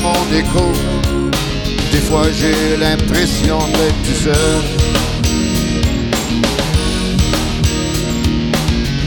mon 0.00 0.36
écho. 0.36 0.72
Des 1.92 1.98
fois 1.98 2.26
j'ai 2.32 2.76
l'impression 2.76 3.58
d'être 3.58 4.02
tout 4.04 4.20
seul. 4.24 4.62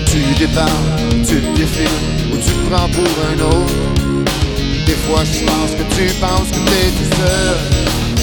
Tu 0.06 0.20
dépends, 0.40 0.80
tu 1.28 1.42
défiles 1.56 1.88
ou 2.32 2.38
tu 2.38 2.52
te 2.52 2.70
prends 2.70 2.90
pour 2.90 3.14
un 3.32 3.40
autre. 3.54 3.74
Des 4.86 4.98
fois 5.06 5.24
je 5.24 5.46
pense 5.46 5.72
que 5.72 5.86
tu 5.96 6.14
penses 6.16 6.50
que 6.52 6.62
t'es 6.70 6.92
tout 6.98 7.16
seul. 7.16 8.15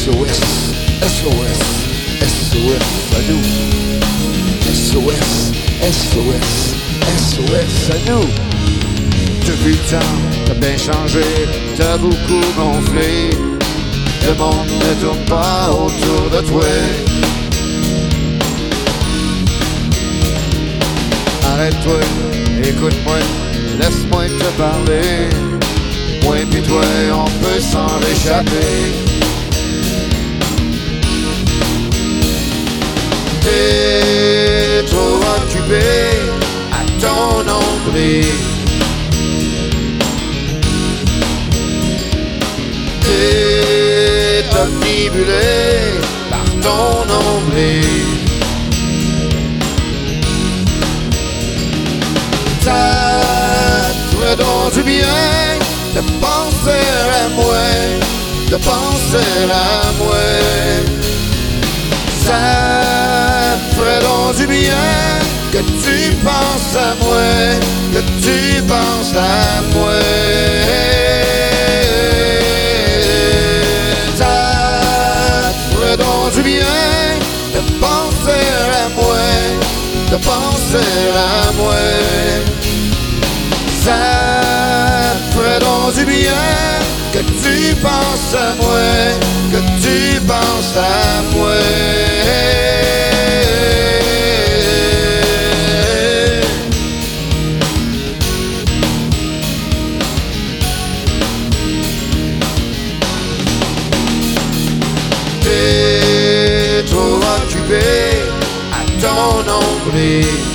SOS, 0.00 0.40
SOS, 1.02 1.60
SOS 2.22 2.88
à 3.14 3.20
nous. 3.28 3.44
SOS, 4.72 5.52
SOS, 5.92 6.50
SOS 7.18 7.90
à 7.90 8.10
nous. 8.10 8.26
Depuis 9.46 9.72
le 9.72 9.90
temps, 9.90 10.14
t'as 10.46 10.54
bien 10.54 10.76
changé, 10.78 11.22
t'as 11.76 11.98
beaucoup 11.98 12.40
gonflé. 12.56 13.30
Le 14.26 14.34
monde 14.36 14.68
ne 14.68 15.00
tourne 15.02 15.24
pas 15.26 15.70
autour 15.70 16.30
de 16.30 16.48
toi. 16.48 16.64
Arrête-toi, 21.44 22.00
écoute-moi, 22.64 23.18
laisse-moi 23.80 24.24
te 24.26 24.48
parler. 24.58 25.28
Moi 26.22 26.38
et 26.40 26.62
toi, 26.62 26.84
on 27.14 27.30
peut 27.42 27.60
s'en 27.60 27.98
échapper. 28.12 28.76
T'es 33.44 34.84
trop 34.90 35.16
occupé 35.36 35.86
à 36.78 36.82
ton 37.02 37.42
nombril. 37.52 38.26
T'es 43.04 44.44
omnibulé 44.62 45.48
par 46.30 46.48
ton 46.64 47.06
nombril. 47.12 48.00
Donc 54.40 54.72
du 54.72 54.82
bien 54.82 55.58
de 55.94 56.00
penser 56.18 56.84
à 57.22 57.28
moi, 57.28 57.68
de 58.50 58.56
penser 58.56 59.32
à 59.52 59.92
moi. 59.98 60.16
Ça 62.24 63.58
ferait 63.76 64.00
donc 64.00 64.36
du 64.36 64.46
bien 64.46 65.18
que 65.52 65.58
tu 65.58 66.14
penses 66.24 66.74
à 66.76 66.94
moi, 67.04 67.30
que 67.92 68.00
tu 68.24 68.62
penses 68.62 69.14
à 69.14 69.60
moi. 69.74 70.00
Ça 74.16 75.52
ferait 75.72 75.96
donc 75.96 76.32
du 76.34 76.42
bien 76.42 76.78
de 77.54 77.60
penser 77.78 78.46
à 78.84 78.88
moi, 78.96 79.18
de 80.10 80.16
penser 80.16 80.86
à 81.14 81.52
moi. 81.58 82.19
Du 86.00 86.06
bien 86.06 86.32
que 87.12 87.18
tu 87.18 87.74
penses 87.76 88.34
à 88.34 88.54
moi, 88.56 88.78
que 89.52 89.58
tu 89.82 90.20
penses 90.20 90.76
à 90.76 91.22
moi. 91.34 91.54
T'es 105.42 106.84
trop 106.90 107.18
occupé 107.36 107.80
à 108.72 109.00
ton 109.00 109.42
nombril. 109.44 110.49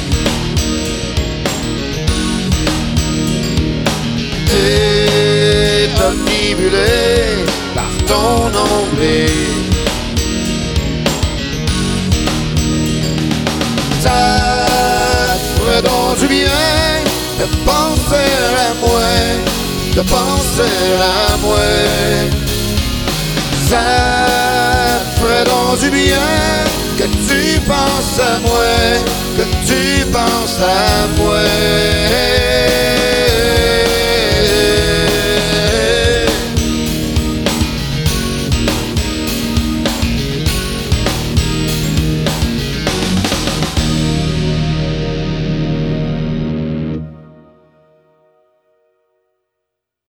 Par 7.73 7.91
ton 8.07 8.49
nombril. 8.49 9.29
Ça 13.99 14.65
ferait 15.57 15.81
donc 15.81 16.19
du 16.19 16.27
bien 16.27 17.03
de 17.39 17.45
penser 17.65 18.31
à 18.57 18.73
moi, 18.81 19.01
de 19.95 20.01
penser 20.01 20.71
à 20.99 21.37
moi. 21.37 21.57
Ça 23.69 23.81
ferait 25.19 25.43
donc 25.43 25.79
du 25.79 25.89
bien 25.89 26.17
que 26.97 27.03
tu 27.03 27.59
penses 27.61 28.19
à 28.19 28.39
moi, 28.39 28.63
que 29.37 29.43
tu 29.67 30.05
penses 30.05 30.59
à 30.61 31.07
moi. 31.17 31.84